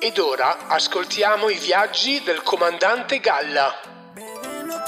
Ed 0.00 0.16
ora 0.18 0.68
ascoltiamo 0.68 1.48
i 1.48 1.58
viaggi 1.58 2.22
del 2.22 2.44
comandante 2.44 3.18
Galla. 3.18 3.74
No 4.14 4.78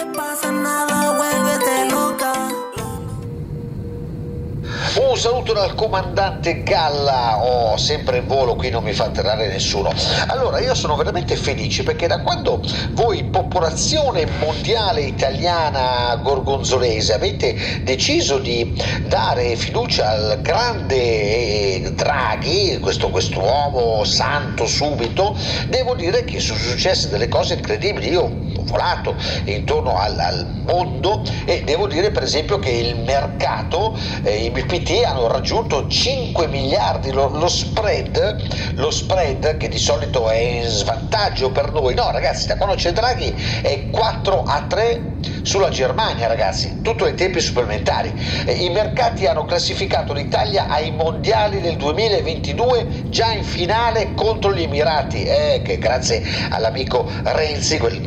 Un 4.92 5.16
saluto 5.16 5.52
dal 5.52 5.76
comandante 5.76 6.64
Galla, 6.64 7.44
oh, 7.44 7.76
sempre 7.76 8.18
in 8.18 8.26
volo, 8.26 8.56
qui 8.56 8.70
non 8.70 8.82
mi 8.82 8.92
fa 8.92 9.04
atterrare 9.04 9.46
nessuno. 9.46 9.92
Allora, 10.26 10.58
io 10.58 10.74
sono 10.74 10.96
veramente 10.96 11.36
felice 11.36 11.84
perché 11.84 12.08
da 12.08 12.18
quando 12.18 12.60
voi, 12.94 13.22
popolazione 13.22 14.26
mondiale 14.26 15.02
italiana 15.02 16.16
gorgonzolese, 16.16 17.14
avete 17.14 17.56
deciso 17.82 18.38
di 18.38 18.74
dare 19.02 19.54
fiducia 19.54 20.10
al 20.10 20.40
grande 20.42 21.94
Draghi, 21.94 22.80
questo 22.80 23.10
quest'uomo 23.10 24.02
santo 24.02 24.66
subito, 24.66 25.36
devo 25.68 25.94
dire 25.94 26.24
che 26.24 26.40
sono 26.40 26.58
successe 26.58 27.08
delle 27.08 27.28
cose 27.28 27.54
incredibili. 27.54 28.08
Io 28.08 28.38
volato 28.64 29.16
intorno 29.44 29.96
al, 29.98 30.18
al 30.18 30.46
mondo 30.66 31.22
e 31.44 31.62
devo 31.64 31.86
dire 31.86 32.10
per 32.10 32.22
esempio 32.22 32.58
che 32.58 32.70
il 32.70 32.96
mercato, 32.96 33.96
eh, 34.22 34.44
i 34.44 34.50
BPT 34.50 35.02
hanno 35.04 35.26
raggiunto 35.26 35.86
5 35.86 36.46
miliardi, 36.48 37.12
lo, 37.12 37.28
lo 37.28 37.48
spread, 37.48 38.72
lo 38.74 38.90
spread 38.90 39.56
che 39.56 39.68
di 39.68 39.78
solito 39.78 40.28
è 40.28 40.36
in 40.36 40.68
svantaggio 40.68 41.50
per 41.50 41.72
noi, 41.72 41.94
no 41.94 42.10
ragazzi 42.10 42.46
da 42.46 42.56
quando 42.56 42.74
c'è 42.74 42.92
Draghi 42.92 43.34
è 43.62 43.88
4 43.90 44.42
a 44.42 44.64
3 44.68 45.10
sulla 45.42 45.68
Germania 45.68 46.26
ragazzi, 46.26 46.78
tutto 46.82 47.06
in 47.06 47.14
tempi 47.14 47.40
supplementari. 47.40 48.12
Eh, 48.46 48.52
I 48.52 48.70
mercati 48.70 49.26
hanno 49.26 49.44
classificato 49.44 50.12
l'Italia 50.12 50.68
ai 50.68 50.90
mondiali 50.90 51.60
del 51.60 51.76
2022 51.76 52.86
già 53.08 53.32
in 53.32 53.44
finale 53.44 54.14
contro 54.14 54.54
gli 54.54 54.62
Emirati, 54.62 55.24
eh, 55.24 55.60
che 55.62 55.78
grazie 55.78 56.22
all'amico 56.50 57.10
Renzi, 57.22 57.78
quel, 57.78 58.00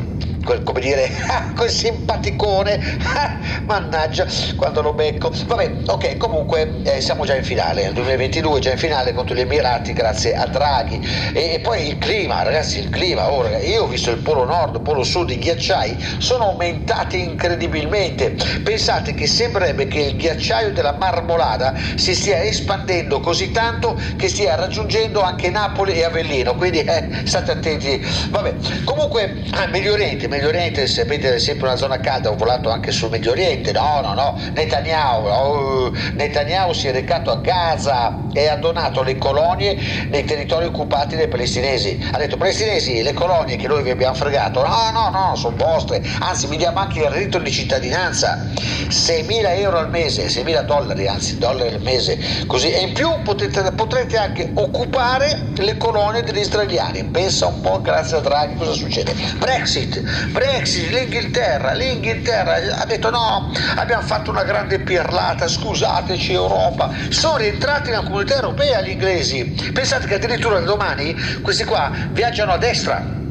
come 0.44 0.80
dire, 0.80 1.10
quel 1.56 1.70
simpaticone, 1.70 2.80
mannaggia 3.66 4.28
quando 4.56 4.82
lo 4.82 4.94
becco. 4.94 5.34
Vabbè, 5.48 5.76
ok, 5.86 6.18
comunque 6.18 6.82
eh, 6.84 7.02
siamo 7.02 7.26
già 7.26 7.36
in 7.36 7.44
finale, 7.44 7.84
nel 7.84 7.94
2022 7.94 8.60
già 8.60 8.72
in 8.72 8.78
finale 8.78 9.14
contro 9.14 9.36
gli 9.36 9.42
Emirati 9.42 9.94
grazie 9.94 10.34
a 10.36 10.46
Draghi. 10.48 11.00
E, 11.34 11.54
e 11.54 11.60
poi 11.60 11.88
il 11.88 11.98
clima, 11.98 12.44
ragazzi, 12.44 12.80
il 12.80 12.90
clima, 12.90 13.32
oh, 13.32 13.42
ragazzi, 13.42 13.70
io 13.70 13.84
ho 13.84 13.88
visto 13.88 14.12
il 14.12 14.18
polo 14.18 14.44
nord, 14.44 14.76
il 14.76 14.82
polo 14.82 15.04
sud, 15.04 15.30
i 15.30 15.40
ghiacciai 15.40 15.98
sono 16.18 16.46
aumentati 16.46 17.22
incredibilmente. 17.24 18.36
Pensate 18.64 19.14
che 19.14 19.28
sembrerebbe 19.28 19.88
che 19.88 20.00
il 20.00 20.16
ghiacciaio 20.16 20.72
della 20.72 20.94
Marmolada 20.94 21.74
si 21.96 22.14
stia 22.16 22.42
espandendo 22.42 23.20
così 23.20 23.52
tanto 23.52 24.00
che 24.16 24.28
stia 24.28 24.56
raggiungendo 24.56 25.22
anche 25.22 25.50
Napoli 25.50 25.94
e 25.94 26.04
Avellino, 26.04 26.56
quindi 26.56 26.80
eh, 26.80 27.08
state 27.24 27.52
attenti. 27.52 28.02
Vabbè, 28.32 28.56
comunque, 28.84 29.42
ah, 29.52 29.68
Medio 29.68 29.94
Oriente, 29.94 30.28
Medio 30.34 30.48
Oriente, 30.48 30.88
sapete, 30.88 31.36
è 31.36 31.38
sempre 31.38 31.68
una 31.68 31.76
zona 31.76 32.00
calda, 32.00 32.32
ho 32.32 32.36
volato 32.36 32.72
anche 32.72 32.92
sul 32.92 33.12
Medio 33.12 33.32
Oriente, 33.32 33.72
no, 33.72 34.00
no, 34.02 34.16
no, 34.16 34.36
Netanyahu, 34.56 35.28
oh, 35.28 35.94
Netanyahu 36.16 36.74
si 36.74 36.88
è 36.88 36.92
recato 36.92 37.30
a 37.30 37.36
Gaza 37.36 38.22
e 38.34 38.48
ha 38.48 38.56
donato 38.56 39.04
le 39.04 39.20
colonie 39.20 39.78
nei 40.10 40.26
territori 40.26 40.66
occupati 40.66 41.16
dai 41.16 41.28
palestinesi. 41.28 42.04
Ha 42.12 42.18
detto, 42.18 42.38
palestinesi, 42.38 43.04
le 43.04 43.14
colonie 43.14 43.58
che 43.58 43.68
noi 43.68 43.84
vi 43.84 43.92
abbiamo 43.92 44.16
fregato, 44.16 44.64
no, 44.64 44.90
no, 44.92 45.10
no, 45.12 45.36
sono 45.36 45.56
vostre, 45.56 46.04
anzi 46.20 46.48
mi 46.48 46.58
diamo 46.58 46.80
anche 46.80 47.02
il 47.02 47.10
reddito 47.12 47.38
di 47.38 47.52
cittadinanza, 47.52 48.48
6.000 48.56 49.60
euro 49.60 49.78
al 49.78 49.90
mese, 49.92 50.26
6.000 50.26 50.66
dollari, 50.66 51.08
anzi 51.08 51.38
dollari 51.38 51.76
al 51.76 51.82
mese, 51.82 52.18
così, 52.48 52.72
e 52.72 52.80
in 52.80 52.94
più 52.94 53.08
potete, 53.24 53.72
potrete 53.74 54.18
anche 54.18 54.50
occupare 54.56 55.52
le 55.58 55.78
colonie 55.78 56.24
degli 56.24 56.40
israeliani. 56.40 57.04
Pensa 57.04 57.46
un 57.46 57.62
po', 57.62 57.82
grazie 57.82 58.18
a 58.18 58.22
Draghi, 58.22 58.56
cosa 58.56 58.74
succede? 58.74 59.14
Brexit, 59.38 60.23
Brexit, 60.32 60.90
l'Inghilterra, 60.92 61.74
l'Inghilterra 61.74 62.56
ha 62.80 62.86
detto 62.86 63.10
no, 63.10 63.50
abbiamo 63.76 64.02
fatto 64.02 64.32
una 64.32 64.44
grande 64.44 64.80
pirlata, 64.80 65.48
scusateci 65.48 66.34
Europa, 66.34 66.90
sono 67.10 67.38
rientrati 67.38 67.90
nella 67.90 68.04
comunità 68.04 68.36
europea 68.36 68.82
gli 68.82 68.90
inglesi, 68.90 69.54
pensate 69.74 70.08
che 70.08 70.16
addirittura 70.16 70.60
domani 70.60 71.16
questi 71.42 71.64
qua 71.66 71.92
viaggiano 72.12 72.54
a 72.54 72.58
destra, 72.58 73.22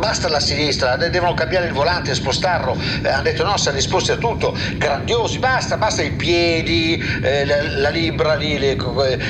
basta 0.00 0.28
la 0.28 0.40
sinistra, 0.40 0.96
devono 0.96 1.34
cambiare 1.34 1.66
il 1.66 1.72
volante, 1.72 2.14
spostarlo, 2.14 2.74
eh, 3.02 3.08
hanno 3.08 3.22
detto 3.22 3.44
no, 3.44 3.56
siamo 3.58 3.76
disposti 3.76 4.10
a 4.10 4.16
tutto, 4.16 4.56
grandiosi, 4.76 5.38
basta, 5.38 5.76
basta 5.76 6.02
i 6.02 6.12
piedi, 6.12 7.00
eh, 7.22 7.44
la, 7.44 7.62
la 7.62 7.88
libra 7.90 8.34
lì, 8.34 8.58
le, 8.58 8.78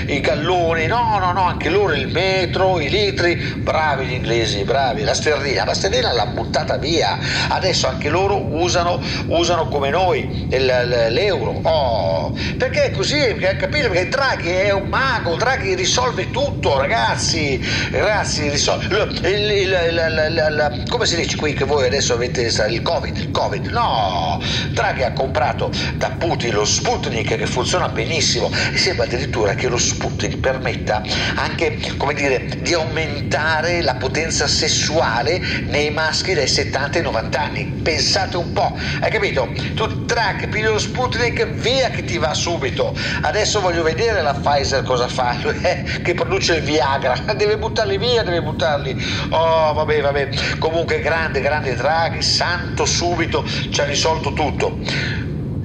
i 0.06 0.20
galloni, 0.20 0.86
no, 0.86 1.18
no, 1.18 1.32
no, 1.32 1.42
anche 1.42 1.68
loro 1.68 1.92
il 1.92 2.08
metro, 2.08 2.78
i 2.78 2.88
litri, 2.88 3.34
bravi 3.34 4.06
gli 4.06 4.12
inglesi, 4.12 4.62
bravi, 4.62 5.02
la 5.02 5.12
sterlina, 5.12 5.64
la 5.64 5.74
sterlina 5.74 6.12
l'ha 6.12 6.26
buttata 6.26 6.76
via, 6.76 7.18
adesso 7.48 7.88
anche 7.88 8.08
loro 8.08 8.40
usano, 8.54 9.00
usano 9.26 9.66
come 9.66 9.90
noi 9.90 10.46
il, 10.50 11.08
l'euro, 11.10 11.60
oh, 11.62 12.32
perché 12.56 12.84
è 12.84 12.90
così, 12.92 13.18
capite? 13.58 13.88
Perché 13.88 14.08
Draghi 14.08 14.50
è 14.50 14.72
un 14.72 14.86
mago, 14.88 15.34
Draghi 15.34 15.74
risolve 15.74 16.30
tutto, 16.30 16.78
ragazzi, 16.78 17.60
ragazzi, 17.90 18.48
risolve, 18.48 19.08
il, 19.28 19.50
il, 19.50 19.78
il, 19.88 20.59
come 20.88 21.06
si 21.06 21.16
dice 21.16 21.36
qui 21.36 21.54
che 21.54 21.64
voi 21.64 21.86
adesso 21.86 22.12
avete 22.12 22.42
il 22.42 22.82
Covid, 22.82 23.16
il 23.16 23.30
Covid, 23.30 23.66
no, 23.66 24.42
Draghi 24.72 25.04
ha 25.04 25.12
comprato 25.12 25.70
da 25.96 26.10
Putin 26.18 26.52
lo 26.52 26.64
Sputnik 26.64 27.36
che 27.36 27.46
funziona 27.46 27.88
benissimo 27.88 28.50
e 28.72 28.76
sembra 28.76 29.04
addirittura 29.04 29.54
che 29.54 29.68
lo 29.68 29.78
Sputnik 29.78 30.38
permetta 30.38 31.02
anche, 31.36 31.78
come 31.96 32.12
dire, 32.14 32.46
di 32.58 32.74
aumentare 32.74 33.80
la 33.80 33.94
potenza 33.94 34.46
sessuale 34.46 35.40
nei 35.66 35.90
maschi 35.90 36.34
dai 36.34 36.46
70 36.46 36.98
ai 36.98 37.04
90 37.04 37.40
anni, 37.40 37.64
pensate 37.82 38.36
un 38.36 38.52
po', 38.52 38.76
hai 39.00 39.10
capito? 39.10 39.48
Tu 39.74 39.86
Draghi 40.04 40.48
pigli 40.48 40.66
lo 40.66 40.78
Sputnik, 40.78 41.46
via 41.46 41.88
che 41.90 42.04
ti 42.04 42.18
va 42.18 42.34
subito, 42.34 42.94
adesso 43.22 43.60
voglio 43.60 43.82
vedere 43.82 44.20
la 44.20 44.34
Pfizer 44.34 44.82
cosa 44.82 45.08
fa, 45.08 45.36
che 46.02 46.14
produce 46.14 46.56
il 46.56 46.62
Viagra, 46.62 47.14
deve 47.34 47.56
buttarli 47.56 47.96
via, 47.96 48.22
deve 48.22 48.42
buttarli, 48.42 48.96
oh 49.30 49.72
vabbè, 49.72 50.00
vabbè, 50.00 50.28
comunque 50.58 51.00
grande, 51.00 51.40
grande 51.40 51.74
Draghi, 51.74 52.22
santo 52.22 52.84
subito, 52.84 53.44
ci 53.46 53.80
ha 53.80 53.84
risolto 53.84 54.32
tutto. 54.32 54.78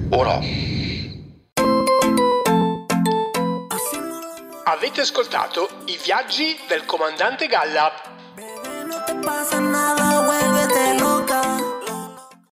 O 0.10 0.24
no? 0.24 0.44
Avete 4.68 5.02
ascoltato 5.02 5.70
i 5.86 5.98
viaggi 6.04 6.58
del 6.68 6.86
comandante 6.86 7.48
Galla. 7.48 7.92